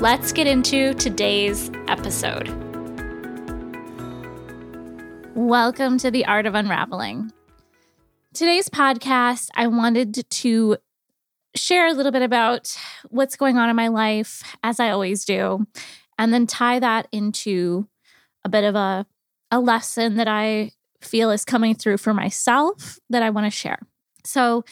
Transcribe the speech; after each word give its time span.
Let's 0.00 0.30
get 0.30 0.46
into 0.46 0.92
today's 0.92 1.70
episode. 1.88 2.48
Welcome 5.34 5.96
to 5.98 6.10
the 6.10 6.26
Art 6.26 6.44
of 6.44 6.54
Unraveling. 6.54 7.32
Today's 8.34 8.68
podcast, 8.68 9.48
I 9.54 9.68
wanted 9.68 10.28
to 10.28 10.76
share 11.54 11.88
a 11.88 11.94
little 11.94 12.12
bit 12.12 12.20
about 12.20 12.76
what's 13.08 13.36
going 13.36 13.56
on 13.56 13.70
in 13.70 13.74
my 13.74 13.88
life, 13.88 14.42
as 14.62 14.80
I 14.80 14.90
always 14.90 15.24
do, 15.24 15.66
and 16.18 16.30
then 16.30 16.46
tie 16.46 16.78
that 16.78 17.08
into 17.10 17.88
a 18.44 18.50
bit 18.50 18.64
of 18.64 18.74
a, 18.74 19.06
a 19.50 19.60
lesson 19.60 20.16
that 20.16 20.28
I 20.28 20.72
feel 21.00 21.30
is 21.30 21.46
coming 21.46 21.74
through 21.74 21.96
for 21.96 22.12
myself 22.12 22.98
that 23.08 23.22
I 23.22 23.30
want 23.30 23.46
to 23.46 23.50
share. 23.50 23.78
So, 24.24 24.62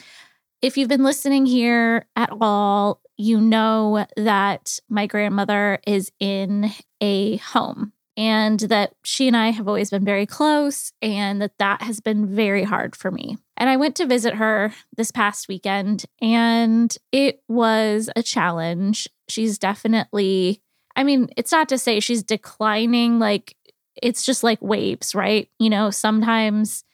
if 0.60 0.76
you've 0.76 0.88
been 0.88 1.02
listening 1.02 1.46
here 1.46 2.06
at 2.14 2.28
all, 2.40 3.00
you 3.16 3.40
know 3.40 4.06
that 4.16 4.78
my 4.88 5.06
grandmother 5.06 5.78
is 5.86 6.10
in 6.20 6.70
a 7.00 7.36
home 7.36 7.92
and 8.16 8.60
that 8.60 8.94
she 9.04 9.26
and 9.26 9.36
I 9.36 9.50
have 9.50 9.66
always 9.66 9.90
been 9.90 10.04
very 10.04 10.26
close 10.26 10.92
and 11.02 11.42
that 11.42 11.58
that 11.58 11.82
has 11.82 12.00
been 12.00 12.26
very 12.26 12.62
hard 12.62 12.94
for 12.94 13.10
me. 13.10 13.38
And 13.56 13.68
I 13.68 13.76
went 13.76 13.96
to 13.96 14.06
visit 14.06 14.34
her 14.34 14.72
this 14.96 15.10
past 15.10 15.48
weekend 15.48 16.04
and 16.20 16.96
it 17.12 17.40
was 17.48 18.10
a 18.14 18.22
challenge. 18.22 19.08
She's 19.28 19.58
definitely 19.58 20.60
I 20.96 21.02
mean, 21.02 21.28
it's 21.36 21.50
not 21.50 21.68
to 21.70 21.78
say 21.78 21.98
she's 21.98 22.22
declining 22.22 23.18
like 23.18 23.56
it's 24.00 24.24
just 24.24 24.44
like 24.44 24.60
waves, 24.62 25.14
right? 25.14 25.48
You 25.58 25.70
know, 25.70 25.90
sometimes 25.90 26.84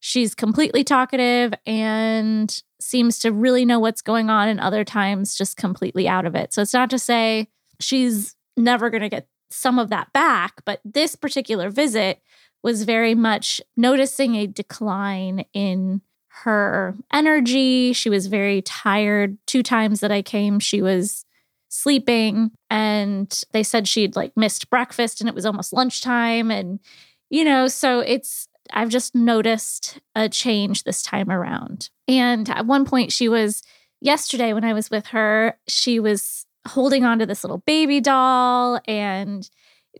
she's 0.00 0.34
completely 0.34 0.84
talkative 0.84 1.52
and 1.66 2.62
seems 2.80 3.18
to 3.20 3.32
really 3.32 3.64
know 3.64 3.80
what's 3.80 4.02
going 4.02 4.30
on, 4.30 4.48
and 4.48 4.60
other 4.60 4.84
times 4.84 5.36
just 5.36 5.56
completely 5.56 6.08
out 6.08 6.26
of 6.26 6.34
it. 6.34 6.52
So 6.52 6.62
it's 6.62 6.74
not 6.74 6.90
to 6.90 6.98
say 6.98 7.48
she's 7.80 8.34
never 8.56 8.90
going 8.90 9.02
to 9.02 9.08
get 9.08 9.28
some 9.50 9.78
of 9.78 9.90
that 9.90 10.12
back, 10.12 10.62
but 10.64 10.80
this 10.84 11.16
particular 11.16 11.70
visit 11.70 12.20
was 12.62 12.84
very 12.84 13.14
much 13.14 13.60
noticing 13.76 14.34
a 14.34 14.46
decline 14.46 15.44
in 15.52 16.02
her 16.42 16.94
energy. 17.12 17.92
She 17.92 18.10
was 18.10 18.26
very 18.26 18.62
tired. 18.62 19.38
Two 19.46 19.62
times 19.62 20.00
that 20.00 20.12
I 20.12 20.22
came, 20.22 20.60
she 20.60 20.82
was 20.82 21.24
sleeping 21.68 22.50
and 22.70 23.42
they 23.52 23.62
said 23.62 23.86
she'd 23.86 24.16
like 24.16 24.36
missed 24.36 24.70
breakfast 24.70 25.20
and 25.20 25.28
it 25.28 25.34
was 25.34 25.44
almost 25.44 25.72
lunchtime 25.72 26.50
and 26.50 26.80
you 27.28 27.44
know 27.44 27.68
so 27.68 28.00
it's 28.00 28.47
I've 28.72 28.88
just 28.88 29.14
noticed 29.14 30.00
a 30.14 30.28
change 30.28 30.84
this 30.84 31.02
time 31.02 31.30
around. 31.30 31.90
And 32.06 32.48
at 32.50 32.66
one 32.66 32.84
point, 32.84 33.12
she 33.12 33.28
was, 33.28 33.62
yesterday 34.00 34.52
when 34.52 34.64
I 34.64 34.72
was 34.72 34.90
with 34.90 35.06
her, 35.08 35.58
she 35.66 36.00
was 36.00 36.46
holding 36.66 37.04
on 37.04 37.18
to 37.18 37.26
this 37.26 37.44
little 37.44 37.58
baby 37.58 38.00
doll 38.00 38.80
and 38.86 39.48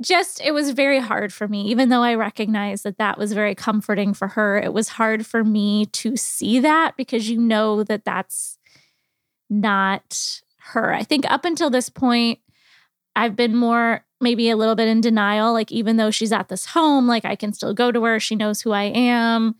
just 0.02 0.40
it 0.44 0.52
was 0.52 0.70
very 0.70 1.00
hard 1.00 1.32
for 1.32 1.48
me 1.48 1.62
even 1.62 1.88
though 1.88 2.02
i 2.02 2.14
recognized 2.14 2.84
that 2.84 2.98
that 2.98 3.18
was 3.18 3.32
very 3.32 3.54
comforting 3.54 4.12
for 4.14 4.28
her 4.28 4.58
it 4.58 4.72
was 4.72 4.88
hard 4.88 5.26
for 5.26 5.42
me 5.42 5.86
to 5.86 6.16
see 6.16 6.60
that 6.60 6.96
because 6.96 7.28
you 7.28 7.38
know 7.38 7.82
that 7.82 8.04
that's 8.04 8.58
not 9.48 10.40
her 10.58 10.92
i 10.92 11.02
think 11.02 11.28
up 11.30 11.44
until 11.44 11.70
this 11.70 11.88
point 11.88 12.38
i've 13.18 13.36
been 13.36 13.54
more 13.54 14.04
maybe 14.20 14.50
a 14.50 14.56
little 14.56 14.74
bit 14.74 14.88
in 14.88 15.00
denial. 15.00 15.52
Like, 15.52 15.70
even 15.72 15.96
though 15.96 16.10
she's 16.10 16.32
at 16.32 16.48
this 16.48 16.66
home, 16.66 17.06
like, 17.06 17.24
I 17.24 17.36
can 17.36 17.52
still 17.52 17.74
go 17.74 17.92
to 17.92 18.04
her. 18.04 18.20
She 18.20 18.36
knows 18.36 18.60
who 18.60 18.72
I 18.72 18.84
am. 18.84 19.54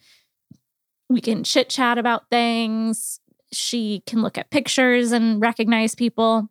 We 1.08 1.20
can 1.20 1.44
chit 1.44 1.68
chat 1.68 1.98
about 1.98 2.28
things. 2.30 3.20
She 3.52 4.02
can 4.06 4.20
look 4.22 4.36
at 4.36 4.50
pictures 4.50 5.12
and 5.12 5.40
recognize 5.40 5.94
people. 5.94 6.48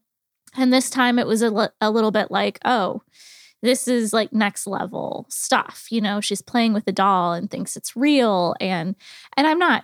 And 0.56 0.74
this 0.74 0.90
time 0.90 1.20
it 1.20 1.28
was 1.28 1.42
a, 1.42 1.50
li- 1.52 1.68
a 1.82 1.92
little 1.92 2.12
bit 2.12 2.32
like, 2.32 2.60
oh, 2.66 3.02
this 3.62 3.88
is 3.88 4.14
like 4.14 4.34
next 4.34 4.66
level 4.66 5.26
stuff. 5.30 5.88
You 5.92 6.02
know, 6.02 6.22
she's 6.22 6.42
playing 6.42 6.74
with 6.74 6.88
a 6.88 6.92
doll 6.92 7.34
and 7.34 7.50
thinks 7.50 7.76
it's 7.76 7.96
real. 7.96 8.56
And 8.62 8.96
and 9.36 9.48
I'm 9.48 9.60
not 9.60 9.84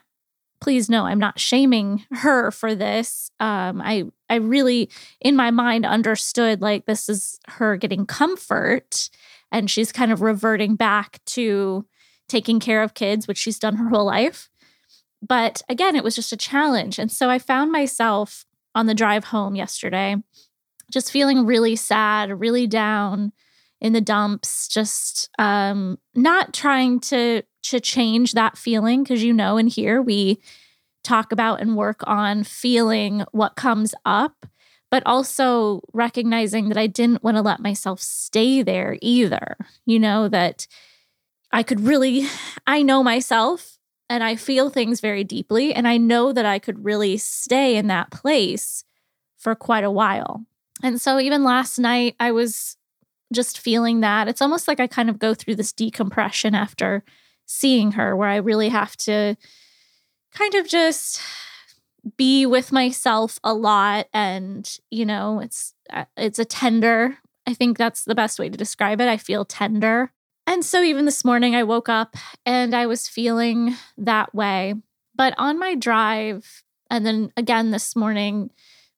please 0.64 0.90
know 0.90 1.06
I'm 1.06 1.20
not 1.20 1.42
shaming 1.42 2.06
her 2.12 2.50
for 2.50 2.74
this. 2.74 3.30
Um, 3.42 3.82
I 3.82 4.06
I 4.30 4.36
really 4.36 4.90
in 5.20 5.36
my 5.36 5.52
mind 5.52 5.86
understood 5.86 6.62
like 6.62 6.86
this 6.86 7.10
is 7.10 7.38
her 7.48 7.76
getting 7.76 8.06
comfort 8.06 9.10
and 9.52 9.70
she's 9.70 9.92
kind 9.92 10.12
of 10.12 10.22
reverting 10.22 10.76
back 10.76 11.20
to 11.26 11.86
taking 12.30 12.62
care 12.62 12.82
of 12.82 12.94
kids, 12.94 13.28
which 13.28 13.38
she's 13.38 13.60
done 13.60 13.76
her 13.76 13.90
whole 13.90 14.06
life. 14.06 14.50
But 15.22 15.62
again, 15.68 15.98
it 15.98 16.04
was 16.04 16.16
just 16.16 16.32
a 16.32 16.38
challenge. 16.38 16.98
And 16.98 17.12
so 17.12 17.30
I 17.30 17.40
found 17.40 17.72
myself 17.72 18.46
on 18.74 18.86
the 18.86 18.96
drive 18.96 19.26
home 19.26 19.56
yesterday 19.56 20.16
just 20.92 21.12
feeling 21.12 21.46
really 21.46 21.76
sad, 21.76 22.40
really 22.40 22.68
down 22.68 23.34
in 23.82 23.92
the 23.92 24.02
dumps, 24.02 24.70
just 24.70 25.30
um, 25.38 26.00
not 26.16 26.54
trying 26.54 27.02
to 27.02 27.44
to 27.64 27.80
change 27.80 28.34
that 28.34 28.58
feeling 28.58 29.04
because 29.04 29.24
you 29.24 29.34
know 29.34 29.58
in 29.58 29.68
here 29.68 30.02
we 30.02 30.40
talk 31.04 31.32
about 31.32 31.60
and 31.60 31.76
work 31.76 32.02
on 32.06 32.44
feeling 32.44 33.24
what 33.32 33.56
comes 33.56 33.94
up 34.06 34.46
but 34.94 35.02
also 35.08 35.82
recognizing 35.92 36.70
that 36.70 36.78
I 36.78 36.86
didn't 36.86 37.24
want 37.24 37.36
to 37.36 37.42
let 37.42 37.60
myself 37.60 38.00
stay 38.00 38.62
there 38.62 38.96
either. 39.02 39.58
You 39.88 39.98
know, 39.98 40.28
that 40.28 40.68
I 41.52 41.64
could 41.64 41.80
really, 41.80 42.28
I 42.68 42.84
know 42.84 43.02
myself 43.02 43.80
and 44.08 44.24
I 44.24 44.36
feel 44.36 44.70
things 44.70 45.02
very 45.02 45.24
deeply. 45.24 45.74
And 45.74 45.88
I 45.88 45.98
know 45.98 46.32
that 46.32 46.46
I 46.46 46.60
could 46.60 46.86
really 46.86 47.18
stay 47.18 47.76
in 47.76 47.88
that 47.88 48.12
place 48.12 48.84
for 49.36 49.56
quite 49.56 49.84
a 49.84 49.90
while. 49.90 50.46
And 50.84 51.02
so 51.02 51.20
even 51.20 51.44
last 51.44 51.80
night, 51.80 52.16
I 52.20 52.32
was 52.32 52.78
just 53.34 53.58
feeling 53.58 54.02
that. 54.02 54.28
It's 54.28 54.44
almost 54.44 54.68
like 54.68 54.80
I 54.80 54.86
kind 54.86 55.10
of 55.10 55.18
go 55.18 55.34
through 55.34 55.56
this 55.56 55.74
decompression 55.74 56.54
after 56.54 57.04
seeing 57.46 57.94
her, 57.94 58.16
where 58.16 58.30
I 58.30 58.38
really 58.38 58.70
have 58.70 58.96
to 58.98 59.36
kind 60.34 60.56
of 60.56 60.68
just 60.68 61.22
be 62.18 62.46
with 62.46 62.72
myself 62.72 63.40
a 63.44 63.54
lot 63.54 64.08
and 64.14 64.78
you 64.92 65.06
know 65.06 65.40
it's 65.40 65.74
uh, 65.90 66.04
it's 66.18 66.40
a 66.40 66.44
tender 66.44 67.18
i 67.48 67.54
think 67.54 67.78
that's 67.78 68.04
the 68.04 68.16
best 68.16 68.40
way 68.40 68.50
to 68.50 68.58
describe 68.58 69.00
it 69.00 69.08
i 69.08 69.18
feel 69.18 69.46
tender. 69.46 70.12
And 70.46 70.66
so 70.66 70.84
even 70.84 71.06
this 71.06 71.24
morning 71.24 71.56
i 71.56 71.64
woke 71.64 71.88
up 71.88 72.18
and 72.46 72.76
i 72.76 72.86
was 72.86 73.08
feeling 73.08 73.76
that 73.98 74.36
way. 74.36 74.74
But 75.16 75.34
on 75.38 75.58
my 75.60 75.76
drive 75.76 76.64
and 76.90 77.06
then 77.06 77.32
again 77.38 77.72
this 77.72 77.96
morning 77.96 78.52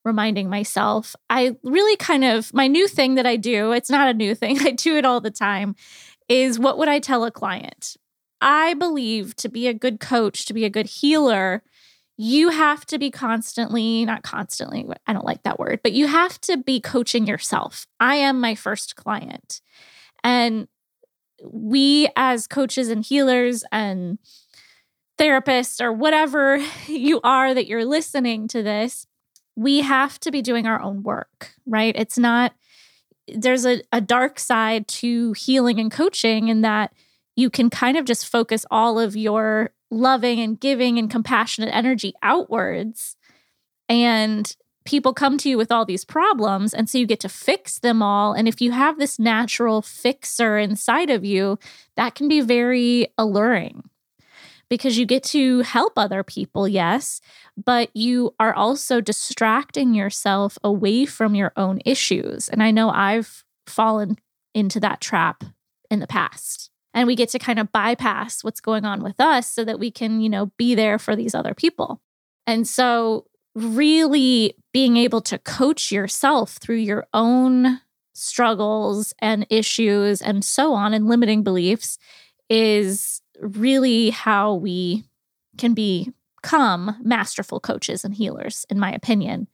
reminding 0.03 0.50
myself 0.50 1.16
i 1.29 1.55
really 1.63 1.95
kind 1.97 2.23
of 2.23 2.53
my 2.53 2.67
new 2.67 2.88
thing 2.88 3.16
that 3.16 3.25
i 3.25 3.35
do 3.35 3.72
it's 3.72 3.89
not 3.89 4.07
a 4.07 4.13
new 4.13 4.35
thing 4.35 4.59
i 4.67 4.72
do 4.72 4.97
it 4.97 5.05
all 5.05 5.19
the 5.19 5.31
time 5.31 5.75
is 6.29 6.59
what 6.59 6.78
would 6.78 6.88
i 6.88 7.00
tell 7.00 7.23
a 7.23 7.31
client 7.31 7.95
i 8.45 8.73
believe 8.75 9.35
to 9.35 9.50
be 9.50 9.67
a 9.67 9.73
good 9.73 10.00
coach 10.00 10.45
to 10.45 10.53
be 10.53 10.63
a 10.63 10.69
good 10.69 10.85
healer 10.85 11.61
you 12.17 12.50
have 12.50 12.85
to 12.85 12.97
be 12.97 13.11
constantly, 13.11 14.06
not 14.06 14.23
constantly, 14.23 14.88
I 15.06 15.13
don't 15.13 15.25
like 15.25 15.44
that 15.44 15.59
word, 15.59 15.81
but 15.83 15.91
you 15.91 16.07
have 16.07 16.39
to 16.41 16.57
be 16.57 16.79
coaching 16.79 17.28
yourself. 17.28 17.88
I 18.00 18.16
am 18.16 18.39
my 18.39 18.55
first 18.55 18.95
client. 18.95 19.59
And 20.23 20.67
we, 21.43 22.08
as 22.16 22.47
coaches 22.47 22.87
and 22.90 23.03
healers 23.03 23.66
and 23.72 24.17
therapists, 25.20 25.84
or 25.84 25.91
whatever 25.91 26.58
you 26.87 27.20
are 27.23 27.53
that 27.53 27.67
you're 27.67 27.85
listening 27.85 28.47
to 28.49 28.64
this, 28.64 29.08
we 29.58 29.81
have 29.81 30.20
to 30.22 30.31
be 30.31 30.41
doing 30.41 30.67
our 30.67 30.81
own 30.81 31.03
work, 31.03 31.53
right? 31.66 31.96
It's 31.97 32.17
not, 32.17 32.53
there's 33.28 33.66
a, 33.66 33.81
a 33.91 33.99
dark 33.99 34.40
side 34.40 34.87
to 34.87 35.34
healing 35.34 35.79
and 35.79 35.91
coaching 35.91 36.47
in 36.47 36.61
that 36.61 36.93
you 37.35 37.49
can 37.49 37.70
kind 37.70 37.97
of 37.97 38.05
just 38.05 38.28
focus 38.28 38.66
all 38.72 38.99
of 38.99 39.16
your 39.16 39.72
loving 39.91 40.40
and 40.40 40.59
giving 40.59 40.97
and 40.97 41.09
compassionate 41.09 41.73
energy 41.73 42.14
outwards. 42.23 43.16
And 43.87 44.55
people 44.85 45.14
come 45.14 45.37
to 45.40 45.49
you 45.49 45.58
with 45.58 45.72
all 45.72 45.85
these 45.85 46.05
problems. 46.05 46.73
And 46.73 46.90
so 46.90 46.97
you 46.97 47.05
get 47.05 47.20
to 47.22 47.29
fix 47.29 47.79
them 47.79 48.02
all. 48.02 48.34
And 48.34 48.47
if 48.47 48.61
you 48.61 48.72
have 48.72 48.97
this 48.97 49.20
natural 49.20 49.82
fixer 49.82 50.58
inside 50.58 51.09
of 51.09 51.26
you, 51.26 51.59
that 51.96 52.16
can 52.16 52.28
be 52.28 52.41
very 52.41 53.08
alluring 53.17 53.90
because 54.70 54.97
you 54.97 55.05
get 55.05 55.23
to 55.23 55.59
help 55.61 55.93
other 55.96 56.23
people, 56.23 56.67
yes, 56.67 57.22
but 57.55 57.90
you 57.96 58.34
are 58.40 58.53
also 58.53 58.99
distracting 59.02 59.93
yourself 59.93 60.58
away 60.64 61.05
from 61.05 61.35
your 61.35 61.52
own 61.55 61.82
issues. 61.85 62.49
And 62.49 62.64
I 62.64 62.72
know 62.72 62.90
I've 62.90 63.43
fallen 63.67 64.17
into 64.53 64.79
that 64.79 65.02
trap 65.02 65.43
in 65.91 65.99
the 65.99 66.08
past. 66.08 66.72
And 66.96 67.06
we 67.06 67.16
get 67.16 67.30
to 67.30 67.40
kind 67.40 67.59
of 67.59 67.72
bypass 67.74 68.44
what's 68.44 68.62
going 68.62 68.86
on 68.86 69.03
with 69.03 69.20
us 69.20 69.52
so 69.52 69.66
that 69.66 69.80
we 69.80 69.92
can, 69.92 70.22
you 70.22 70.30
know, 70.30 70.47
be 70.58 70.74
there 70.74 70.97
for 70.97 71.16
these 71.16 71.36
other 71.36 71.53
people. 71.53 72.02
And 72.47 72.68
so, 72.68 73.28
really 73.53 74.56
being 74.74 74.97
able 74.97 75.22
to 75.22 75.38
coach 75.38 75.92
yourself 75.92 76.58
through 76.58 76.76
your 76.78 77.06
own 77.14 77.80
struggles 78.14 79.14
and 79.20 79.46
issues 79.50 80.22
and 80.22 80.44
so 80.44 80.74
on 80.74 80.94
and 80.94 81.08
limiting 81.08 81.44
beliefs 81.44 81.97
is 82.50 83.22
really 83.40 84.09
how 84.09 84.53
we 84.53 85.03
can 85.58 85.74
become 85.74 86.97
masterful 87.02 87.59
coaches 87.59 88.03
and 88.03 88.16
healers, 88.16 88.66
in 88.70 88.80
my 88.80 88.92
opinion. 88.92 89.47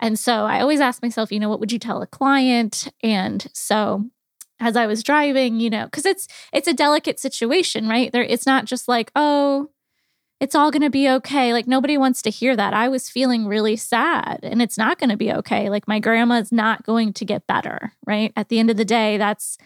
And 0.00 0.18
so 0.18 0.44
I 0.44 0.60
always 0.60 0.80
ask 0.80 1.02
myself, 1.02 1.30
you 1.30 1.40
know, 1.40 1.48
what 1.48 1.60
would 1.60 1.72
you 1.72 1.78
tell 1.78 2.00
a 2.02 2.06
client? 2.06 2.88
And 3.02 3.46
so 3.52 4.06
as 4.60 4.76
I 4.76 4.86
was 4.86 5.02
driving, 5.02 5.58
you 5.58 5.70
know, 5.70 5.86
because 5.86 6.06
it's 6.06 6.28
it's 6.52 6.68
a 6.68 6.74
delicate 6.74 7.18
situation, 7.18 7.88
right? 7.88 8.12
There 8.12 8.22
it's 8.22 8.46
not 8.46 8.66
just 8.66 8.86
like, 8.88 9.10
oh, 9.16 9.70
it's 10.40 10.54
all 10.54 10.70
going 10.70 10.82
to 10.82 10.90
be 10.90 11.08
okay. 11.08 11.52
Like 11.52 11.66
nobody 11.66 11.98
wants 11.98 12.22
to 12.22 12.30
hear 12.30 12.56
that. 12.56 12.72
I 12.72 12.88
was 12.88 13.10
feeling 13.10 13.46
really 13.46 13.76
sad 13.76 14.40
and 14.42 14.62
it's 14.62 14.78
not 14.78 14.98
going 14.98 15.10
to 15.10 15.16
be 15.16 15.32
okay. 15.32 15.68
Like 15.68 15.86
my 15.86 16.00
grandma's 16.00 16.50
not 16.50 16.84
going 16.84 17.12
to 17.14 17.24
get 17.24 17.46
better, 17.46 17.92
right? 18.06 18.32
At 18.36 18.48
the 18.48 18.58
end 18.58 18.70
of 18.70 18.78
the 18.78 18.84
day, 18.84 19.18
that's 19.18 19.58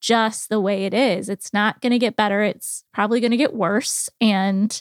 just 0.00 0.48
the 0.48 0.60
way 0.60 0.84
it 0.84 0.94
is. 0.94 1.28
It's 1.28 1.52
not 1.52 1.80
going 1.80 1.92
to 1.92 1.98
get 1.98 2.16
better. 2.16 2.42
It's 2.42 2.82
probably 2.92 3.20
going 3.20 3.30
to 3.30 3.36
get 3.36 3.54
worse 3.54 4.08
and 4.20 4.80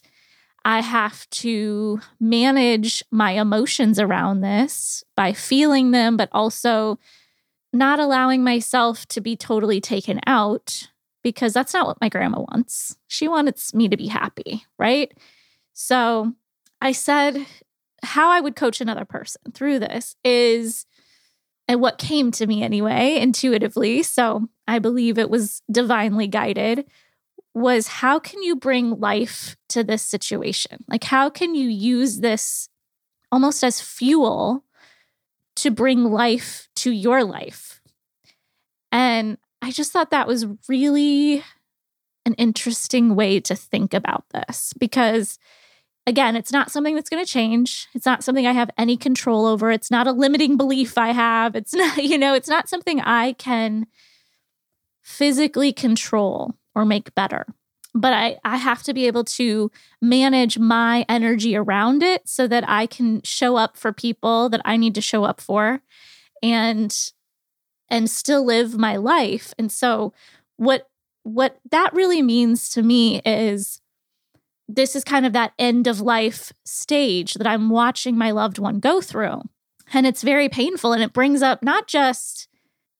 I 0.63 0.81
have 0.81 1.29
to 1.31 1.99
manage 2.19 3.03
my 3.11 3.31
emotions 3.31 3.99
around 3.99 4.41
this 4.41 5.03
by 5.15 5.33
feeling 5.33 5.91
them 5.91 6.17
but 6.17 6.29
also 6.31 6.97
not 7.73 7.99
allowing 7.99 8.43
myself 8.43 9.05
to 9.07 9.21
be 9.21 9.35
totally 9.35 9.79
taken 9.79 10.19
out 10.27 10.89
because 11.23 11.53
that's 11.53 11.73
not 11.73 11.87
what 11.87 12.01
my 12.01 12.09
grandma 12.09 12.41
wants. 12.51 12.97
She 13.07 13.27
wants 13.27 13.73
me 13.73 13.87
to 13.87 13.97
be 13.97 14.07
happy, 14.07 14.65
right? 14.77 15.11
So 15.73 16.33
I 16.81 16.91
said 16.91 17.45
how 18.03 18.29
I 18.29 18.39
would 18.39 18.55
coach 18.55 18.81
another 18.81 19.05
person 19.05 19.41
through 19.53 19.79
this 19.79 20.15
is 20.23 20.85
and 21.67 21.79
what 21.79 21.97
came 21.97 22.31
to 22.31 22.47
me 22.47 22.63
anyway, 22.63 23.17
intuitively. 23.17 24.03
So 24.03 24.49
I 24.67 24.79
believe 24.79 25.17
it 25.17 25.29
was 25.29 25.61
divinely 25.71 26.27
guided 26.27 26.85
was 27.53 27.87
how 27.87 28.19
can 28.19 28.41
you 28.43 28.55
bring 28.55 28.99
life 28.99 29.55
to 29.69 29.83
this 29.83 30.01
situation? 30.01 30.83
Like, 30.87 31.03
how 31.03 31.29
can 31.29 31.53
you 31.53 31.67
use 31.67 32.19
this 32.19 32.69
almost 33.31 33.63
as 33.63 33.81
fuel 33.81 34.63
to 35.57 35.71
bring 35.71 36.05
life 36.05 36.67
to 36.77 36.91
your 36.91 37.23
life? 37.23 37.81
And 38.91 39.37
I 39.61 39.71
just 39.71 39.91
thought 39.91 40.11
that 40.11 40.27
was 40.27 40.45
really 40.67 41.43
an 42.25 42.33
interesting 42.35 43.15
way 43.15 43.39
to 43.39 43.55
think 43.55 43.93
about 43.93 44.25
this 44.29 44.73
because 44.79 45.39
again, 46.07 46.35
it's 46.35 46.51
not 46.51 46.71
something 46.71 46.95
that's 46.95 47.09
going 47.09 47.23
to 47.23 47.31
change. 47.31 47.87
It's 47.93 48.05
not 48.05 48.23
something 48.23 48.47
I 48.47 48.53
have 48.53 48.71
any 48.77 48.97
control 48.97 49.45
over. 49.45 49.71
It's 49.71 49.91
not 49.91 50.07
a 50.07 50.11
limiting 50.11 50.57
belief 50.57 50.97
I 50.97 51.09
have. 51.09 51.55
It's 51.55 51.73
not, 51.75 51.97
you 51.97 52.17
know, 52.17 52.33
it's 52.33 52.49
not 52.49 52.69
something 52.69 52.99
I 53.01 53.33
can 53.33 53.87
physically 55.01 55.73
control 55.73 56.55
or 56.75 56.85
make 56.85 57.13
better. 57.15 57.45
But 57.93 58.13
I, 58.13 58.37
I 58.45 58.57
have 58.57 58.83
to 58.83 58.93
be 58.93 59.07
able 59.07 59.25
to 59.25 59.69
manage 60.01 60.57
my 60.57 61.05
energy 61.09 61.55
around 61.55 62.03
it 62.03 62.27
so 62.27 62.47
that 62.47 62.63
I 62.67 62.85
can 62.85 63.21
show 63.23 63.57
up 63.57 63.75
for 63.75 63.91
people 63.91 64.47
that 64.49 64.61
I 64.63 64.77
need 64.77 64.95
to 64.95 65.01
show 65.01 65.23
up 65.25 65.41
for 65.41 65.81
and 66.41 66.95
and 67.89 68.09
still 68.09 68.45
live 68.45 68.77
my 68.77 68.95
life. 68.95 69.53
And 69.57 69.71
so 69.71 70.13
what 70.55 70.89
what 71.23 71.59
that 71.69 71.93
really 71.93 72.21
means 72.21 72.69
to 72.69 72.81
me 72.81 73.21
is 73.25 73.81
this 74.67 74.95
is 74.95 75.03
kind 75.03 75.25
of 75.25 75.33
that 75.33 75.53
end 75.59 75.87
of 75.87 76.01
life 76.01 76.53
stage 76.65 77.33
that 77.35 77.47
I'm 77.47 77.69
watching 77.69 78.17
my 78.17 78.31
loved 78.31 78.57
one 78.57 78.79
go 78.79 79.01
through. 79.01 79.41
And 79.93 80.07
it's 80.07 80.23
very 80.23 80.47
painful. 80.49 80.93
And 80.93 81.03
it 81.03 81.13
brings 81.13 81.41
up 81.41 81.61
not 81.61 81.87
just 81.87 82.47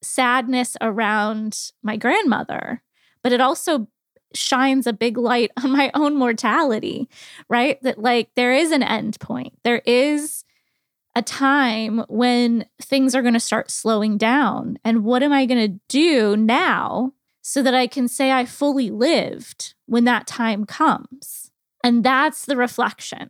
sadness 0.02 0.76
around 0.82 1.72
my 1.82 1.96
grandmother, 1.96 2.82
but 3.24 3.32
it 3.32 3.40
also 3.40 3.88
shines 4.33 4.88
a 4.88 4.94
big 4.94 5.18
light 5.18 5.51
on 5.63 5.72
my 5.72 5.92
own 5.94 6.16
mortality, 6.16 7.10
right? 7.50 7.81
That 7.83 8.00
like 8.00 8.30
there 8.36 8.54
is 8.54 8.72
an 8.72 8.83
end 8.83 9.19
point. 9.19 9.54
There 9.63 9.81
is 9.86 10.44
a 11.16 11.22
time 11.22 12.04
when 12.07 12.66
things 12.81 13.16
are 13.16 13.22
going 13.22 13.33
to 13.33 13.39
start 13.39 13.69
slowing 13.69 14.18
down. 14.18 14.78
And 14.83 15.04
what 15.04 15.24
am 15.24 15.33
I 15.33 15.45
going 15.45 15.72
to 15.72 15.80
do 15.89 16.38
now 16.38 17.13
so 17.42 17.62
that 17.63 17.74
I 17.74 17.88
can 17.88 18.07
say 18.07 18.31
I 18.31 18.45
fully 18.45 18.89
lived 18.89 19.74
when 19.88 20.06
that 20.06 20.28
time 20.28 20.66
comes? 20.66 21.51
And 21.83 22.04
that's 22.04 22.45
the 22.45 22.56
reflection. 22.56 23.30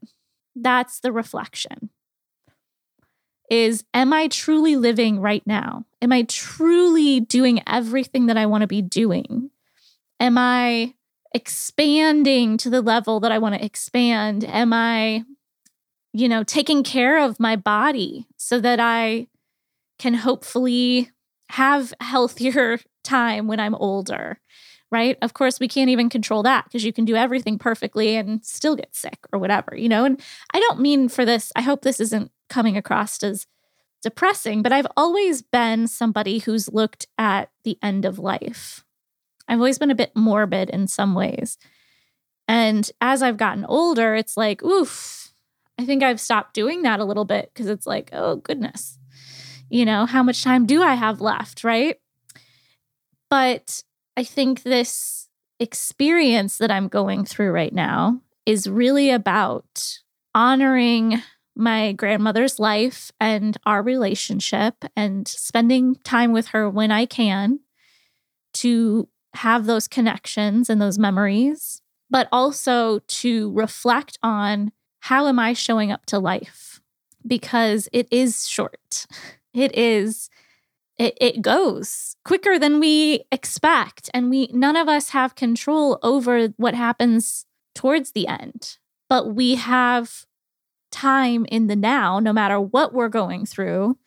That's 0.56 1.00
the 1.00 1.12
reflection. 1.12 1.89
Is 3.50 3.83
am 3.94 4.13
I 4.13 4.27
truly 4.27 4.75
living 4.75 5.19
right 5.19 5.45
now? 5.45 5.86
Am 6.01 6.12
I 6.12 6.24
truly 6.24 7.19
doing 7.19 7.62
everything 7.68 8.27
that 8.27 8.38
I 8.38 8.45
want 8.45 8.62
to 8.62 8.68
be 8.68 8.81
doing? 8.81 9.50
Am 10.21 10.38
I 10.38 10.94
expanding 11.33 12.56
to 12.57 12.69
the 12.69 12.81
level 12.81 13.19
that 13.21 13.31
I 13.31 13.39
want 13.39 13.56
to 13.56 13.65
expand? 13.65 14.44
Am 14.44 14.71
I, 14.71 15.23
you 16.13 16.29
know, 16.29 16.44
taking 16.44 16.83
care 16.83 17.18
of 17.18 17.39
my 17.39 17.56
body 17.56 18.27
so 18.38 18.59
that 18.59 18.79
I 18.79 19.27
can 19.97 20.13
hopefully 20.13 21.09
have 21.50 21.91
healthier 22.00 22.79
time 23.03 23.47
when 23.47 23.59
I'm 23.59 23.75
older? 23.75 24.39
right? 24.91 25.18
Of 25.21 25.33
course, 25.33 25.57
we 25.57 25.69
can't 25.69 25.89
even 25.89 26.09
control 26.09 26.44
that 26.44 26.65
because 26.65 26.83
you 26.83 26.91
can 26.91 27.06
do 27.06 27.15
everything 27.15 27.57
perfectly 27.57 28.17
and 28.17 28.45
still 28.45 28.75
get 28.75 28.94
sick 28.94 29.19
or 29.31 29.39
whatever, 29.39 29.74
you 29.74 29.88
know? 29.88 30.03
And 30.03 30.21
I 30.53 30.59
don't 30.59 30.81
mean 30.81 31.07
for 31.07 31.24
this, 31.24 31.50
I 31.56 31.62
hope 31.62 31.81
this 31.81 32.01
isn't 32.01 32.29
coming 32.50 32.75
across 32.75 33.24
as 33.24 33.47
depressing, 34.03 34.62
but 34.62 34.74
I've 34.74 34.88
always 34.97 35.41
been 35.41 35.88
somebody 35.88 36.39
who's 36.39 36.67
looked 36.67 37.07
at 37.17 37.51
the 37.63 37.77
end 37.81 38.03
of 38.03 38.19
life. 38.19 38.83
I've 39.51 39.59
always 39.59 39.77
been 39.77 39.92
a 39.92 39.95
bit 39.95 40.15
morbid 40.15 40.69
in 40.69 40.88
some 40.88 41.13
ways. 41.13 41.57
And 42.48 42.89
as 43.01 43.21
I've 43.21 43.36
gotten 43.36 43.65
older, 43.65 44.15
it's 44.15 44.38
like, 44.38 44.63
oof, 44.63 45.33
I 45.77 45.86
think 45.86 46.03
I've 46.03 46.21
stopped 46.21 46.53
doing 46.53 46.83
that 46.83 47.01
a 47.01 47.06
little 47.06 47.25
bit 47.25 47.51
because 47.53 47.68
it's 47.68 47.86
like, 47.86 48.09
oh, 48.13 48.38
goodness, 48.38 48.98
you 49.69 49.83
know, 49.83 50.06
how 50.06 50.24
much 50.24 50.42
time 50.42 50.65
do 50.65 50.81
I 50.81 50.94
have 50.94 51.19
left, 51.19 51.65
right? 51.65 51.98
But 53.30 53.83
I 54.15 54.24
think 54.24 54.63
this 54.63 55.27
experience 55.60 56.58
that 56.60 56.72
I'm 56.72 56.88
going 56.88 57.25
through 57.25 57.51
right 57.51 57.74
now 57.74 58.22
is 58.46 58.70
really 58.70 59.10
about 59.10 60.00
honoring 60.34 61.22
my 61.58 61.91
grandmother's 61.91 62.58
life 62.58 63.12
and 63.20 63.58
our 63.65 63.84
relationship 63.84 64.86
and 64.96 65.27
spending 65.27 65.96
time 66.05 66.31
with 66.31 66.48
her 66.48 66.70
when 66.70 66.89
I 66.89 67.05
can 67.05 67.60
to 68.53 69.10
have 69.35 69.65
those 69.65 69.88
connections 69.88 70.69
and 70.69 70.81
those 70.81 71.00
memories, 71.00 71.81
but 72.09 72.27
also 72.31 73.00
to 73.00 73.51
reflect 73.53 74.17
on 74.21 74.71
how 75.01 75.27
am 75.27 75.39
I 75.39 75.53
showing 75.53 75.91
up 75.91 76.05
to 76.07 76.19
life? 76.19 76.79
Because 77.25 77.88
it 77.91 78.07
is 78.11 78.47
short. 78.47 79.05
It 79.53 79.75
is 79.75 80.29
it, 80.97 81.17
it 81.19 81.41
goes 81.41 82.15
quicker 82.23 82.59
than 82.59 82.79
we 82.79 83.23
expect 83.31 84.09
and 84.13 84.29
we 84.29 84.50
none 84.53 84.75
of 84.75 84.88
us 84.88 85.09
have 85.09 85.33
control 85.33 85.97
over 86.03 86.50
what 86.57 86.75
happens 86.75 87.45
towards 87.73 88.11
the 88.11 88.27
end 88.27 88.77
but 89.09 89.33
we 89.33 89.55
have 89.55 90.25
time 90.91 91.45
in 91.50 91.65
the 91.65 91.75
now 91.75 92.19
no 92.19 92.31
matter 92.31 92.61
what 92.61 92.93
we're 92.93 93.09
going 93.09 93.47
through 93.47 93.97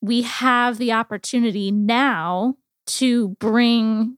we 0.00 0.22
have 0.22 0.78
the 0.78 0.92
opportunity 0.92 1.72
now 1.72 2.54
to 2.86 3.30
bring 3.40 4.17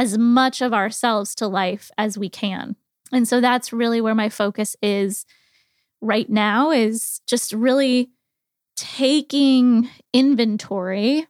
as 0.00 0.18
much 0.18 0.60
of 0.60 0.72
ourselves 0.72 1.34
to 1.34 1.46
life 1.46 1.90
as 1.98 2.18
we 2.18 2.28
can 2.28 2.74
and 3.12 3.26
so 3.26 3.40
that's 3.40 3.72
really 3.72 4.00
where 4.00 4.14
my 4.14 4.28
focus 4.28 4.76
is 4.82 5.26
right 6.00 6.28
now 6.28 6.70
is 6.70 7.20
just 7.26 7.52
really 7.52 8.10
taking 8.76 9.88
inventory 10.12 11.26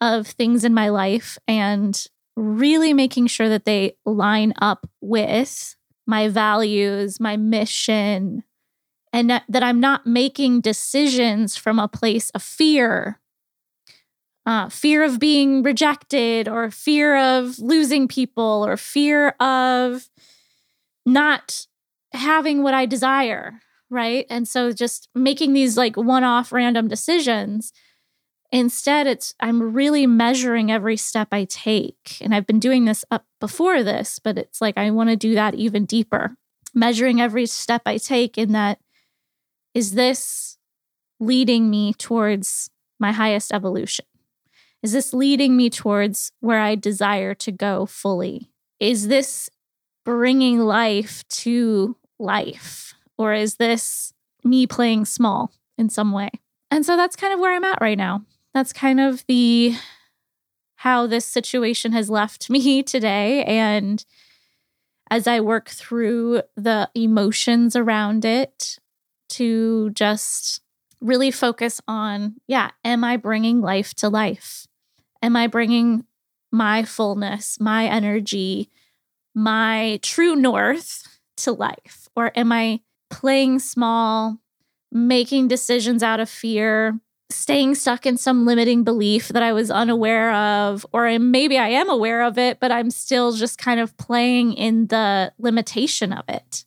of 0.00 0.26
things 0.26 0.64
in 0.64 0.74
my 0.74 0.88
life 0.88 1.38
and 1.46 2.06
really 2.36 2.92
making 2.92 3.28
sure 3.28 3.48
that 3.48 3.64
they 3.64 3.96
line 4.04 4.52
up 4.60 4.88
with 5.00 5.76
my 6.06 6.28
values, 6.28 7.20
my 7.20 7.36
mission, 7.36 8.42
and 9.12 9.30
that 9.30 9.62
I'm 9.62 9.78
not 9.78 10.06
making 10.06 10.62
decisions 10.62 11.56
from 11.56 11.78
a 11.78 11.86
place 11.86 12.30
of 12.30 12.42
fear. 12.42 13.20
Uh, 14.44 14.68
fear 14.68 15.04
of 15.04 15.20
being 15.20 15.62
rejected, 15.62 16.48
or 16.48 16.70
fear 16.70 17.16
of 17.16 17.58
losing 17.58 18.08
people, 18.08 18.64
or 18.66 18.76
fear 18.76 19.28
of 19.40 20.08
not 21.06 21.66
having 22.12 22.62
what 22.62 22.74
I 22.74 22.86
desire 22.86 23.60
right? 23.94 24.24
And 24.30 24.48
so 24.48 24.72
just 24.72 25.10
making 25.14 25.52
these 25.52 25.76
like 25.76 25.98
one 25.98 26.24
off 26.24 26.50
random 26.50 26.88
decisions 26.88 27.74
Instead, 28.52 29.06
it's 29.06 29.34
I'm 29.40 29.72
really 29.72 30.06
measuring 30.06 30.70
every 30.70 30.98
step 30.98 31.28
I 31.32 31.44
take. 31.44 32.18
And 32.20 32.34
I've 32.34 32.46
been 32.46 32.60
doing 32.60 32.84
this 32.84 33.02
up 33.10 33.24
before 33.40 33.82
this, 33.82 34.18
but 34.18 34.36
it's 34.36 34.60
like 34.60 34.76
I 34.76 34.90
want 34.90 35.08
to 35.08 35.16
do 35.16 35.34
that 35.34 35.54
even 35.54 35.86
deeper. 35.86 36.36
Measuring 36.74 37.20
every 37.20 37.46
step 37.46 37.82
I 37.86 37.96
take 37.96 38.36
in 38.36 38.52
that 38.52 38.78
is 39.72 39.92
this 39.94 40.58
leading 41.18 41.70
me 41.70 41.94
towards 41.94 42.68
my 43.00 43.12
highest 43.12 43.54
evolution? 43.54 44.04
Is 44.82 44.92
this 44.92 45.12
leading 45.12 45.56
me 45.56 45.70
towards 45.70 46.32
where 46.40 46.58
I 46.58 46.74
desire 46.74 47.34
to 47.34 47.52
go 47.52 47.86
fully? 47.86 48.50
Is 48.80 49.08
this 49.08 49.48
bringing 50.04 50.58
life 50.60 51.26
to 51.28 51.96
life? 52.18 52.94
Or 53.16 53.32
is 53.32 53.56
this 53.56 54.12
me 54.42 54.66
playing 54.66 55.04
small 55.04 55.52
in 55.78 55.88
some 55.88 56.12
way? 56.12 56.30
And 56.70 56.84
so 56.84 56.96
that's 56.96 57.16
kind 57.16 57.32
of 57.32 57.38
where 57.38 57.54
I'm 57.54 57.64
at 57.64 57.80
right 57.80 57.98
now. 57.98 58.22
That's 58.54 58.72
kind 58.72 59.00
of 59.00 59.24
the 59.28 59.74
how 60.76 61.06
this 61.06 61.24
situation 61.24 61.92
has 61.92 62.10
left 62.10 62.50
me 62.50 62.82
today. 62.82 63.44
And 63.44 64.04
as 65.10 65.26
I 65.26 65.40
work 65.40 65.68
through 65.68 66.42
the 66.56 66.90
emotions 66.94 67.76
around 67.76 68.24
it, 68.24 68.78
to 69.32 69.90
just 69.90 70.60
really 71.00 71.30
focus 71.30 71.80
on 71.88 72.36
yeah, 72.46 72.70
am 72.84 73.02
I 73.02 73.16
bringing 73.16 73.60
life 73.60 73.94
to 73.94 74.08
life? 74.08 74.66
Am 75.22 75.36
I 75.36 75.46
bringing 75.46 76.04
my 76.50 76.84
fullness, 76.84 77.58
my 77.60 77.86
energy, 77.86 78.68
my 79.34 79.98
true 80.02 80.36
north 80.36 81.06
to 81.38 81.52
life? 81.52 82.08
Or 82.14 82.32
am 82.36 82.52
I 82.52 82.80
playing 83.10 83.60
small, 83.60 84.38
making 84.90 85.48
decisions 85.48 86.02
out 86.02 86.20
of 86.20 86.28
fear, 86.28 86.98
staying 87.30 87.74
stuck 87.74 88.04
in 88.04 88.16
some 88.16 88.44
limiting 88.44 88.84
belief 88.84 89.28
that 89.28 89.42
I 89.42 89.52
was 89.52 89.70
unaware 89.70 90.32
of, 90.34 90.84
or 90.92 91.18
maybe 91.18 91.58
I 91.58 91.68
am 91.68 91.88
aware 91.88 92.22
of 92.22 92.36
it, 92.36 92.60
but 92.60 92.70
I'm 92.70 92.90
still 92.90 93.32
just 93.32 93.58
kind 93.58 93.80
of 93.80 93.96
playing 93.96 94.52
in 94.52 94.88
the 94.88 95.32
limitation 95.38 96.12
of 96.12 96.24
it. 96.28 96.64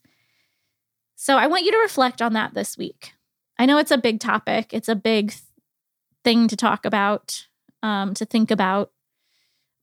So 1.16 1.38
I 1.38 1.48
want 1.48 1.66
you 1.66 1.72
to 1.72 1.78
reflect 1.78 2.22
on 2.22 2.34
that 2.34 2.54
this 2.54 2.78
week. 2.78 3.14
I 3.58 3.66
know 3.66 3.78
it's 3.78 3.92
a 3.92 3.98
big 3.98 4.20
topic, 4.20 4.74
it's 4.74 4.90
a 4.90 4.96
big 4.96 5.34
thing 6.24 6.48
to 6.48 6.56
talk 6.56 6.86
about, 6.86 7.48
um, 7.86 8.15
to 8.15 8.25
think 8.25 8.50
about, 8.50 8.92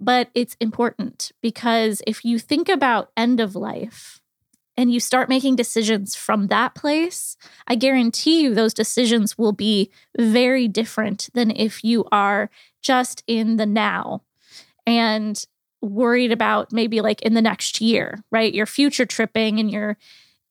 but 0.00 0.28
it's 0.34 0.56
important 0.58 1.30
because 1.40 2.02
if 2.04 2.24
you 2.24 2.40
think 2.40 2.68
about 2.68 3.12
end 3.16 3.38
of 3.38 3.54
life, 3.54 4.18
and 4.74 4.90
you 4.90 4.98
start 5.00 5.28
making 5.28 5.54
decisions 5.54 6.16
from 6.16 6.46
that 6.46 6.74
place, 6.74 7.36
I 7.68 7.74
guarantee 7.74 8.42
you 8.42 8.54
those 8.54 8.72
decisions 8.72 9.36
will 9.36 9.52
be 9.52 9.90
very 10.18 10.66
different 10.66 11.28
than 11.34 11.50
if 11.50 11.84
you 11.84 12.06
are 12.10 12.48
just 12.80 13.22
in 13.26 13.58
the 13.58 13.66
now 13.66 14.22
and 14.86 15.44
worried 15.82 16.32
about 16.32 16.72
maybe 16.72 17.02
like 17.02 17.20
in 17.20 17.34
the 17.34 17.42
next 17.42 17.82
year, 17.82 18.24
right? 18.30 18.52
You're 18.52 18.64
future 18.64 19.04
tripping 19.04 19.60
and 19.60 19.70
you're 19.70 19.98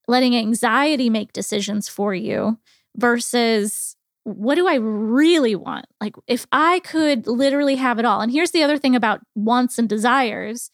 letting 0.08 0.38
anxiety 0.38 1.10
make 1.10 1.34
decisions 1.34 1.90
for 1.90 2.14
you 2.14 2.60
versus 2.96 3.98
what 4.24 4.56
do 4.56 4.68
I 4.68 4.76
really 4.76 5.56
want? 5.56 5.86
Like, 6.00 6.16
if 6.28 6.46
I 6.52 6.80
could 6.80 7.28
literally 7.28 7.76
have 7.76 7.98
it 8.00 8.06
all. 8.06 8.22
And 8.22 8.32
here's 8.32 8.52
the 8.52 8.64
other 8.64 8.78
thing 8.78 8.96
about 8.96 9.22
wants 9.36 9.80
and 9.80 9.90
desires 9.90 10.70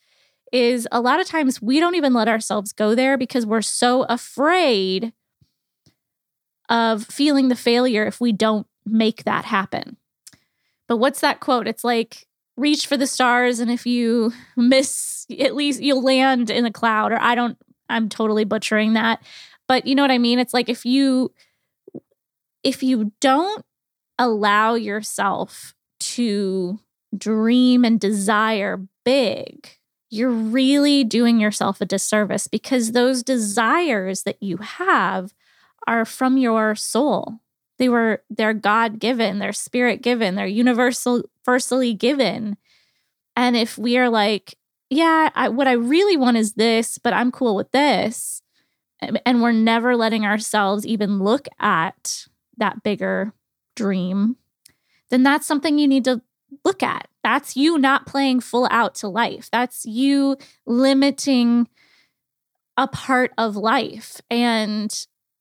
is 0.52 0.88
a 0.92 1.02
lot 1.02 1.20
of 1.20 1.28
times 1.28 1.62
we 1.62 1.80
don't 1.80 1.96
even 1.96 2.14
let 2.14 2.28
ourselves 2.28 2.72
go 2.72 2.96
there 2.96 3.18
because 3.18 3.46
we're 3.46 3.62
so 3.62 4.04
afraid 4.04 5.14
of 6.70 7.06
feeling 7.06 7.48
the 7.48 7.56
failure 7.56 8.06
if 8.06 8.20
we 8.20 8.32
don't 8.32 8.68
make 8.86 9.24
that 9.24 9.46
happen. 9.46 9.98
But 10.88 10.98
what's 10.98 11.22
that 11.22 11.40
quote? 11.40 11.68
It's 11.68 11.84
like, 11.84 12.28
reach 12.56 12.88
for 12.88 12.98
the 12.98 13.08
stars, 13.08 13.60
and 13.60 13.70
if 13.70 13.86
you 13.86 14.34
miss, 14.56 15.26
at 15.40 15.56
least 15.56 15.82
you'll 15.82 16.04
land 16.04 16.50
in 16.50 16.66
a 16.66 16.72
cloud. 16.72 17.12
Or 17.12 17.22
I 17.22 17.36
don't, 17.36 17.58
I'm 17.90 18.10
totally 18.10 18.46
butchering 18.46 18.94
that. 18.94 19.22
But 19.68 19.86
you 19.86 19.96
know 19.96 20.02
what 20.02 20.12
I 20.12 20.18
mean? 20.18 20.40
It's 20.40 20.54
like 20.54 20.70
if 20.70 20.86
you, 20.86 21.32
if 22.64 22.84
you 22.84 23.12
don't 23.22 23.64
allow 24.20 24.76
yourself 24.76 25.74
to 26.00 26.80
dream 27.16 27.86
and 27.86 28.00
desire 28.00 28.88
big, 29.06 29.70
you're 30.10 30.30
really 30.30 31.04
doing 31.04 31.40
yourself 31.40 31.82
a 31.82 31.86
disservice 31.86 32.48
because 32.48 32.92
those 32.92 33.24
desires 33.24 34.24
that 34.24 34.42
you 34.42 34.58
have 34.58 35.34
are 35.86 36.06
from 36.06 36.38
your 36.38 36.76
soul. 36.76 37.40
They 37.78 37.90
were 37.90 38.24
they're 38.30 38.54
God 38.54 39.00
given, 39.00 39.40
they're 39.40 39.54
spirit 39.54 40.02
given, 40.02 40.36
they're 40.36 40.48
universal 40.48 41.24
universally 41.48 41.94
given. 41.94 42.58
And 43.36 43.56
if 43.56 43.78
we 43.78 43.98
are 43.98 44.10
like, 44.10 44.56
yeah, 44.90 45.30
I, 45.36 45.50
what 45.50 45.68
I 45.68 45.74
really 45.74 46.18
want 46.18 46.38
is 46.38 46.54
this, 46.54 46.98
but 46.98 47.14
I'm 47.14 47.32
cool 47.32 47.56
with 47.56 47.72
this, 47.72 48.42
and 49.00 49.42
we're 49.42 49.52
never 49.52 49.96
letting 49.96 50.26
ourselves 50.26 50.86
even 50.86 51.20
look 51.20 51.48
at 51.60 52.26
that 52.58 52.84
bigger 52.84 53.34
dream, 53.76 54.38
then 55.10 55.24
that's 55.24 55.46
something 55.46 55.78
you 55.78 55.88
need 55.88 56.04
to 56.06 56.22
look 56.64 56.84
at. 56.84 57.08
That's 57.24 57.58
you 57.58 57.78
not 57.78 58.06
playing 58.06 58.40
full 58.42 58.68
out 58.72 58.96
to 58.96 59.08
life. 59.08 59.50
That's 59.52 59.86
you 59.86 60.38
limiting 60.66 61.68
a 62.78 62.88
part 62.88 63.32
of 63.38 63.56
life. 63.56 64.22
And 64.30 64.94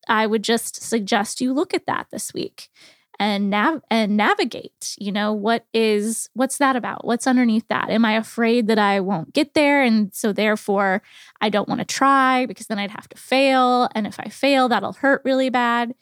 I 0.09 0.27
would 0.27 0.43
just 0.43 0.83
suggest 0.83 1.41
you 1.41 1.53
look 1.53 1.75
at 1.75 1.87
that 1.87 2.07
this 2.11 2.33
week 2.33 2.71
and 3.19 3.51
nav 3.51 3.83
and 3.91 4.17
navigate 4.17 4.95
you 4.99 5.11
know 5.11 5.33
what 5.33 5.65
is 5.73 6.29
what's 6.35 6.59
that 6.59 6.77
about 6.77 7.05
what's 7.05 7.27
underneath 7.27 7.67
that 7.69 7.89
am 7.91 8.05
i 8.05 8.13
afraid 8.13 8.67
that 8.67 8.79
i 8.79 9.01
won't 9.01 9.33
get 9.33 9.55
there 9.55 9.83
and 9.83 10.15
so 10.15 10.33
therefore 10.33 11.03
i 11.41 11.49
don't 11.49 11.69
want 11.69 11.79
to 11.79 11.85
try 11.85 12.47
because 12.47 12.67
then 12.67 12.79
i'd 12.79 12.91
have 12.91 13.09
to 13.09 13.17
fail 13.17 13.89
and 13.95 14.07
if 14.07 14.21
i 14.21 14.29
fail 14.29 14.69
that'll 14.69 14.93
hurt 14.93 15.23
really 15.25 15.49
bad 15.49 15.95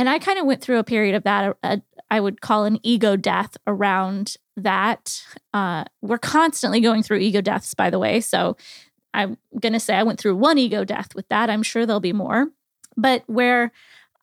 and 0.00 0.08
i 0.08 0.18
kind 0.18 0.38
of 0.38 0.46
went 0.46 0.62
through 0.62 0.78
a 0.78 0.84
period 0.84 1.14
of 1.14 1.22
that 1.24 1.56
a, 1.62 1.80
I 2.10 2.20
would 2.20 2.40
call 2.40 2.64
an 2.64 2.80
ego 2.82 3.16
death 3.16 3.56
around 3.66 4.36
that. 4.56 5.22
Uh, 5.54 5.84
we're 6.02 6.18
constantly 6.18 6.80
going 6.80 7.02
through 7.02 7.18
ego 7.18 7.40
deaths, 7.40 7.72
by 7.74 7.88
the 7.88 7.98
way. 7.98 8.20
So 8.20 8.56
I'm 9.14 9.36
going 9.60 9.72
to 9.72 9.80
say 9.80 9.94
I 9.94 10.02
went 10.02 10.18
through 10.18 10.36
one 10.36 10.58
ego 10.58 10.84
death 10.84 11.14
with 11.14 11.28
that. 11.28 11.48
I'm 11.48 11.62
sure 11.62 11.86
there'll 11.86 12.00
be 12.00 12.12
more. 12.12 12.48
But 12.96 13.22
where 13.26 13.72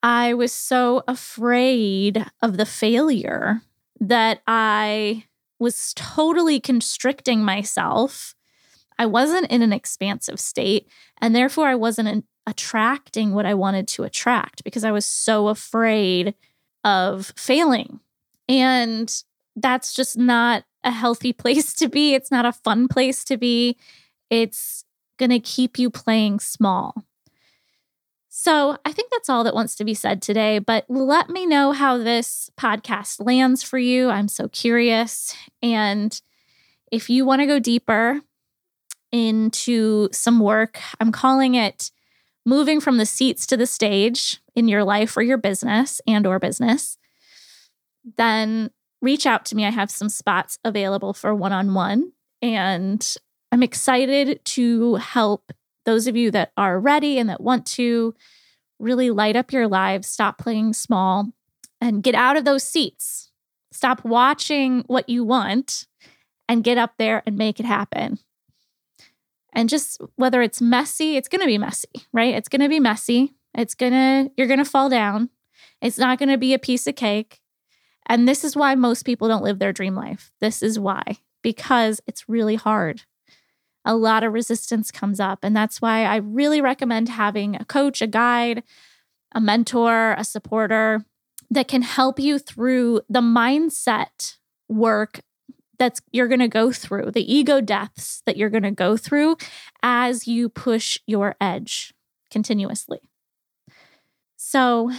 I 0.03 0.33
was 0.33 0.51
so 0.51 1.03
afraid 1.07 2.25
of 2.41 2.57
the 2.57 2.65
failure 2.65 3.61
that 3.99 4.41
I 4.45 5.25
was 5.59 5.93
totally 5.95 6.59
constricting 6.59 7.43
myself. 7.43 8.35
I 8.99 9.05
wasn't 9.05 9.49
in 9.49 9.61
an 9.61 9.73
expansive 9.73 10.39
state, 10.39 10.87
and 11.19 11.35
therefore 11.35 11.67
I 11.67 11.75
wasn't 11.75 12.25
attracting 12.47 13.33
what 13.33 13.45
I 13.45 13.53
wanted 13.53 13.87
to 13.89 14.03
attract 14.03 14.63
because 14.63 14.85
I 14.85 14.91
was 14.91 15.05
so 15.05 15.49
afraid 15.49 16.33
of 16.83 17.33
failing. 17.35 17.99
And 18.47 19.13
that's 19.55 19.93
just 19.93 20.17
not 20.17 20.63
a 20.83 20.91
healthy 20.91 21.33
place 21.43 21.73
to 21.75 21.89
be. 21.89 22.15
It's 22.15 22.31
not 22.31 22.45
a 22.45 22.53
fun 22.53 22.87
place 22.87 23.23
to 23.25 23.37
be. 23.37 23.77
It's 24.29 24.85
going 25.17 25.29
to 25.29 25.39
keep 25.39 25.77
you 25.77 25.89
playing 25.89 26.39
small. 26.39 27.03
So 28.29 28.77
I 28.85 28.91
think 28.91 29.11
that's 29.11 29.29
all 29.29 29.43
that 29.43 29.55
wants 29.55 29.75
to 29.75 29.83
be 29.83 29.95
said 29.95 30.21
today. 30.21 30.59
But 30.59 30.85
let 30.87 31.29
me 31.29 31.45
know 31.45 31.71
how 31.73 31.97
this 31.97 32.49
podcast 32.57 33.25
lands 33.25 33.63
for 33.63 33.79
you. 33.79 34.09
I'm 34.09 34.27
so 34.27 34.47
curious. 34.47 35.35
And 35.61 36.19
if 36.91 37.09
you 37.09 37.25
want 37.25 37.41
to 37.41 37.47
go 37.47 37.59
deeper 37.59 38.21
into 39.11 40.07
some 40.11 40.39
work, 40.39 40.79
I'm 40.99 41.11
calling 41.11 41.55
it 41.55 41.91
moving 42.47 42.79
from 42.79 42.97
the 42.97 43.05
seats 43.05 43.45
to 43.45 43.57
the 43.57 43.67
stage 43.67 44.39
in 44.55 44.69
your 44.69 44.85
life 44.85 45.17
or 45.17 45.21
your 45.21 45.37
business 45.37 45.99
and 46.07 46.25
or 46.25 46.39
business, 46.39 46.97
then 48.15 48.71
reach 49.01 49.25
out 49.25 49.43
to 49.45 49.55
me. 49.55 49.65
I 49.65 49.69
have 49.69 49.91
some 49.91 50.07
spots 50.07 50.57
available 50.63 51.13
for 51.13 51.35
one-on-one 51.35 52.13
and 52.41 53.15
I'm 53.51 53.63
excited 53.63 54.39
to 54.45 54.95
help 54.95 55.51
those 55.85 56.07
of 56.07 56.15
you 56.15 56.31
that 56.31 56.53
are 56.55 56.79
ready 56.79 57.19
and 57.19 57.27
that 57.27 57.41
want 57.41 57.65
to 57.65 58.15
really 58.79 59.11
light 59.11 59.35
up 59.35 59.51
your 59.51 59.67
lives, 59.67 60.07
stop 60.07 60.37
playing 60.37 60.71
small 60.71 61.31
and 61.81 62.01
get 62.01 62.15
out 62.15 62.37
of 62.37 62.45
those 62.45 62.63
seats. 62.63 63.29
Stop 63.73 64.05
watching 64.05 64.85
what 64.87 65.09
you 65.09 65.25
want 65.25 65.85
and 66.47 66.63
get 66.63 66.77
up 66.77 66.93
there 66.97 67.23
and 67.25 67.37
make 67.37 67.59
it 67.59 67.65
happen. 67.65 68.19
And 69.57 69.69
just 69.69 69.99
whether 70.17 70.43
it's 70.43 70.61
messy, 70.61 71.17
it's 71.17 71.27
going 71.27 71.41
to 71.41 71.47
be 71.47 71.57
messy, 71.57 71.89
right? 72.13 72.35
It's 72.35 72.47
going 72.47 72.61
to 72.61 72.69
be 72.69 72.79
messy. 72.79 73.33
It's 73.55 73.73
going 73.73 73.91
to, 73.91 74.31
you're 74.37 74.45
going 74.45 74.63
to 74.63 74.65
fall 74.65 74.87
down. 74.87 75.31
It's 75.81 75.97
not 75.97 76.19
going 76.19 76.29
to 76.29 76.37
be 76.37 76.53
a 76.53 76.59
piece 76.59 76.85
of 76.85 76.95
cake. 76.95 77.41
And 78.05 78.27
this 78.27 78.43
is 78.43 78.55
why 78.55 78.75
most 78.75 79.01
people 79.01 79.27
don't 79.27 79.43
live 79.43 79.57
their 79.57 79.73
dream 79.73 79.95
life. 79.95 80.31
This 80.39 80.61
is 80.61 80.77
why, 80.77 81.17
because 81.41 81.99
it's 82.05 82.29
really 82.29 82.53
hard. 82.53 83.01
A 83.83 83.95
lot 83.95 84.23
of 84.23 84.31
resistance 84.31 84.91
comes 84.91 85.19
up. 85.19 85.39
And 85.41 85.55
that's 85.55 85.81
why 85.81 86.05
I 86.05 86.17
really 86.17 86.61
recommend 86.61 87.09
having 87.09 87.55
a 87.55 87.65
coach, 87.65 87.99
a 87.99 88.07
guide, 88.07 88.61
a 89.33 89.41
mentor, 89.41 90.13
a 90.19 90.23
supporter 90.23 91.03
that 91.49 91.67
can 91.67 91.81
help 91.81 92.19
you 92.19 92.37
through 92.37 93.01
the 93.09 93.21
mindset 93.21 94.37
work 94.69 95.21
that's 95.79 96.01
you're 96.11 96.27
going 96.27 96.39
to 96.39 96.47
go 96.47 96.71
through, 96.71 97.11
the 97.11 97.33
ego 97.33 97.61
deaths 97.61 98.21
that 98.25 98.37
you're 98.37 98.49
going 98.49 98.63
to 98.63 98.71
go 98.71 98.97
through 98.97 99.37
as 99.83 100.27
you 100.27 100.49
push 100.49 100.99
your 101.05 101.35
edge 101.39 101.93
continuously. 102.31 102.99
So 104.37 104.91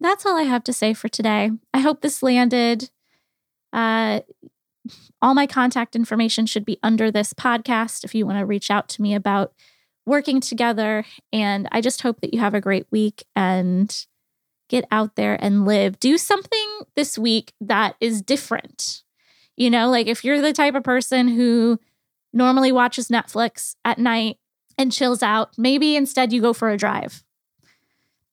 that's 0.00 0.26
all 0.26 0.36
I 0.36 0.42
have 0.42 0.64
to 0.64 0.72
say 0.72 0.94
for 0.94 1.08
today. 1.08 1.50
I 1.72 1.80
hope 1.80 2.00
this 2.00 2.22
landed. 2.22 2.90
Uh, 3.72 4.20
all 5.20 5.34
my 5.34 5.46
contact 5.46 5.96
information 5.96 6.46
should 6.46 6.64
be 6.64 6.78
under 6.82 7.10
this 7.10 7.32
podcast 7.32 8.04
if 8.04 8.14
you 8.14 8.26
want 8.26 8.38
to 8.38 8.46
reach 8.46 8.70
out 8.70 8.88
to 8.90 9.02
me 9.02 9.14
about 9.14 9.52
working 10.04 10.40
together. 10.40 11.04
And 11.32 11.68
I 11.72 11.80
just 11.80 12.02
hope 12.02 12.20
that 12.20 12.32
you 12.32 12.40
have 12.40 12.54
a 12.54 12.60
great 12.60 12.86
week 12.90 13.24
and 13.34 14.06
get 14.68 14.84
out 14.90 15.16
there 15.16 15.36
and 15.42 15.64
live. 15.64 15.98
Do 15.98 16.18
something 16.18 16.80
this 16.94 17.18
week 17.18 17.52
that 17.60 17.96
is 18.00 18.22
different. 18.22 19.02
You 19.56 19.70
know, 19.70 19.90
like 19.90 20.06
if 20.06 20.24
you're 20.24 20.40
the 20.40 20.52
type 20.52 20.74
of 20.74 20.84
person 20.84 21.28
who 21.28 21.80
normally 22.32 22.72
watches 22.72 23.08
Netflix 23.08 23.76
at 23.84 23.98
night 23.98 24.38
and 24.76 24.92
chills 24.92 25.22
out, 25.22 25.56
maybe 25.56 25.96
instead 25.96 26.32
you 26.32 26.42
go 26.42 26.52
for 26.52 26.70
a 26.70 26.76
drive 26.76 27.24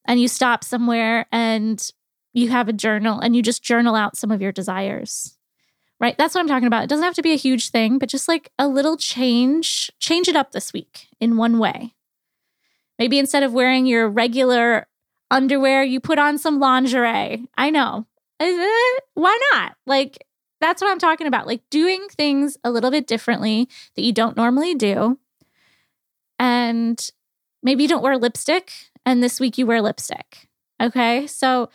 and 0.05 0.19
you 0.19 0.27
stop 0.27 0.63
somewhere 0.63 1.25
and 1.31 1.89
you 2.33 2.49
have 2.49 2.67
a 2.67 2.73
journal 2.73 3.19
and 3.19 3.35
you 3.35 3.41
just 3.41 3.63
journal 3.63 3.95
out 3.95 4.17
some 4.17 4.31
of 4.31 4.41
your 4.41 4.51
desires. 4.51 5.37
Right? 5.99 6.17
That's 6.17 6.35
what 6.35 6.41
I'm 6.41 6.49
talking 6.49 6.67
about. 6.67 6.83
It 6.83 6.89
doesn't 6.89 7.05
have 7.05 7.15
to 7.15 7.21
be 7.21 7.31
a 7.31 7.37
huge 7.37 7.69
thing, 7.69 7.97
but 7.97 8.09
just 8.09 8.27
like 8.27 8.51
a 8.59 8.67
little 8.67 8.97
change, 8.97 9.89
change 9.99 10.27
it 10.27 10.35
up 10.35 10.51
this 10.51 10.73
week 10.73 11.07
in 11.21 11.37
one 11.37 11.59
way. 11.59 11.93
Maybe 12.99 13.19
instead 13.19 13.43
of 13.43 13.53
wearing 13.53 13.85
your 13.85 14.09
regular 14.09 14.87
underwear, 15.31 15.81
you 15.83 16.01
put 16.01 16.19
on 16.19 16.37
some 16.37 16.59
lingerie. 16.59 17.47
I 17.55 17.69
know. 17.69 18.05
Why 18.39 19.39
not? 19.53 19.77
Like, 19.87 20.25
that's 20.63 20.81
what 20.81 20.89
I'm 20.89 20.99
talking 20.99 21.27
about. 21.27 21.45
Like, 21.45 21.61
doing 21.69 22.07
things 22.09 22.57
a 22.63 22.71
little 22.71 22.89
bit 22.89 23.05
differently 23.05 23.67
that 23.95 24.01
you 24.01 24.13
don't 24.13 24.37
normally 24.37 24.73
do. 24.73 25.19
And 26.39 27.05
maybe 27.61 27.83
you 27.83 27.89
don't 27.89 28.03
wear 28.03 28.17
lipstick 28.17 28.71
and 29.05 29.21
this 29.21 29.39
week 29.39 29.57
you 29.57 29.65
wear 29.65 29.81
lipstick. 29.81 30.47
Okay. 30.81 31.27
So 31.27 31.69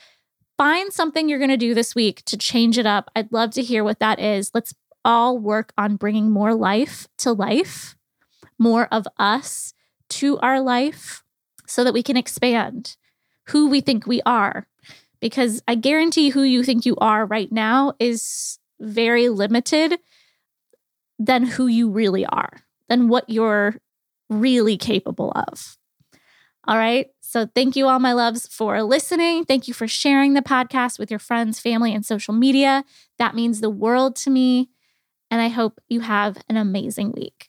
find 0.57 0.92
something 0.92 1.28
you're 1.28 1.38
going 1.38 1.50
to 1.50 1.57
do 1.57 1.75
this 1.75 1.95
week 1.95 2.25
to 2.25 2.37
change 2.37 2.78
it 2.78 2.87
up. 2.87 3.11
I'd 3.14 3.33
love 3.33 3.52
to 3.52 3.62
hear 3.62 3.85
what 3.85 4.00
that 4.00 4.18
is. 4.18 4.50
Let's 4.54 4.75
all 5.04 5.38
work 5.38 5.73
on 5.78 5.97
bringing 5.97 6.30
more 6.30 6.54
life 6.54 7.07
to 7.18 7.33
life, 7.33 7.97
more 8.59 8.88
of 8.92 9.07
us 9.18 9.73
to 10.11 10.38
our 10.38 10.61
life 10.61 11.23
so 11.66 11.85
that 11.85 11.95
we 11.95 12.02
can 12.02 12.16
expand 12.16 12.97
who 13.49 13.68
we 13.68 13.80
think 13.80 14.07
we 14.07 14.21
are. 14.26 14.66
Because 15.21 15.62
I 15.66 15.75
guarantee 15.75 16.30
who 16.30 16.42
you 16.42 16.62
think 16.62 16.87
you 16.87 16.97
are 16.97 17.26
right 17.26 17.50
now 17.50 17.95
is 17.99 18.57
very 18.80 19.28
limited 19.28 19.99
than 21.18 21.44
who 21.44 21.66
you 21.66 21.90
really 21.90 22.25
are, 22.26 22.61
than 22.88 23.08
what 23.08 23.28
you're 23.28 23.76
really 24.28 24.76
capable 24.76 25.32
of. 25.32 25.76
All 26.66 26.76
right. 26.76 27.06
So, 27.20 27.47
thank 27.54 27.76
you, 27.76 27.88
all 27.88 27.99
my 27.99 28.12
loves, 28.12 28.47
for 28.47 28.82
listening. 28.82 29.44
Thank 29.44 29.68
you 29.68 29.75
for 29.75 29.88
sharing 29.88 30.35
the 30.35 30.42
podcast 30.42 30.99
with 30.99 31.11
your 31.11 31.18
friends, 31.18 31.58
family, 31.61 31.94
and 31.94 32.04
social 32.04 32.35
media. 32.35 32.85
That 33.18 33.35
means 33.35 33.61
the 33.61 33.70
world 33.70 34.16
to 34.16 34.30
me. 34.30 34.70
And 35.30 35.40
I 35.40 35.49
hope 35.49 35.80
you 35.88 36.00
have 36.00 36.38
an 36.49 36.56
amazing 36.56 37.12
week. 37.12 37.49